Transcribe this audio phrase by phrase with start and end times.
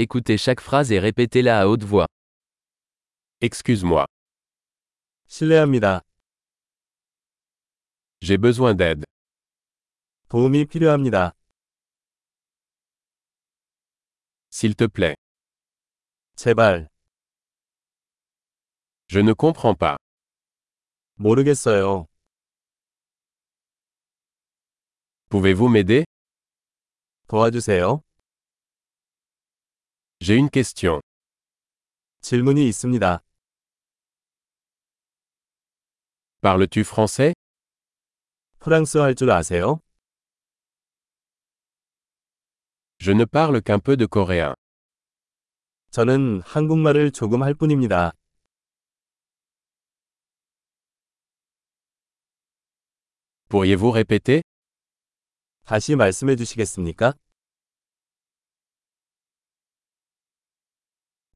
[0.00, 2.06] Écoutez chaque phrase et répétez-la à haute voix.
[3.40, 4.06] Excuse-moi,
[5.26, 6.02] 실례합니다.
[8.20, 9.02] j'ai besoin d'aide.
[10.28, 11.32] 도움이 필요합니다.
[14.50, 15.16] S'il te plaît.
[16.36, 16.88] 제발.
[19.08, 19.96] Je ne comprends pas.
[21.16, 22.06] 모르겠어요.
[25.28, 26.04] Pouvez-vous m'aider
[27.26, 28.04] 도와주세요.
[30.20, 31.00] J'ai une question.
[32.22, 33.20] 질문이 있습니다.
[36.42, 37.34] Parles-tu français
[38.58, 39.80] 프랑스어 할 줄 아세요?
[42.98, 44.54] Je ne parle qu'un peu de coréen.
[45.90, 48.12] 저는 한국말을 조금 할 뿐입니다.
[53.48, 54.42] Pourriez-vous répéter
[55.64, 57.14] 다시 말씀해 주시겠습니까?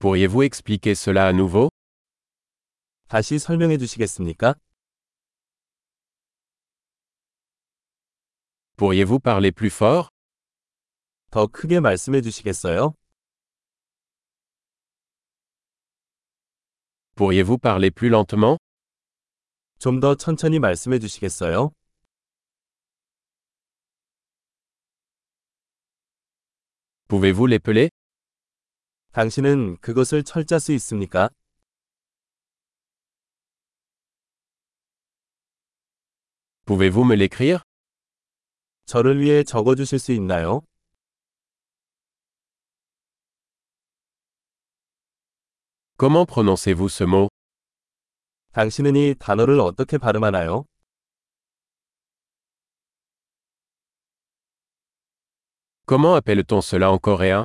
[0.02, 1.70] Pourriez-vous expliquer cela à nouveau
[3.10, 4.56] 다시 설명해 주시겠습니까?
[8.78, 10.10] Pourriez-vous parler plus fort
[11.32, 12.94] 더 크게 말씀해 주시겠어요?
[17.16, 18.58] Pourriez-vous parler plus lentement
[19.80, 21.72] 좀 더 천천히 말씀해 주시겠어요?
[27.08, 27.90] Pouvez-vous l'épeler
[29.13, 31.29] 당신은 그것을 철자 수 있습니까?
[36.65, 37.61] Pouvez-vous me l'écrire
[38.87, 40.63] 저를 위해 적어 주실 수 있나요?
[45.99, 47.29] Comment prononcez-vous ce mot
[48.53, 50.65] 당신은 이 단어를 어떻게 발음하나요?
[55.87, 57.45] Comment appelle-t-on cela en coréen